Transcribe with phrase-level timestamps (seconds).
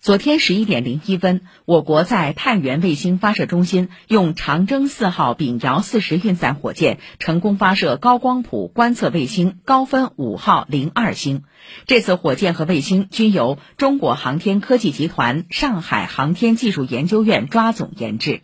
[0.00, 11.42] 昨天十一点零一分，我国在太原卫星发射中心用长征四号丙遥四十运载火箭成功发射高光谱观测卫星高分五号零二星。
[11.86, 18.42] 这次火箭和卫星均由中国航天科技集团上海航天技术研究院抓总研制。